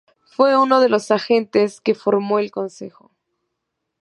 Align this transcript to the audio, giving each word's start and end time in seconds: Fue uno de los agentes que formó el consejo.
Fue 0.25 0.57
uno 0.57 0.79
de 0.79 0.89
los 0.89 1.11
agentes 1.11 1.79
que 1.79 1.93
formó 1.93 2.39
el 2.39 2.49
consejo. 2.49 3.11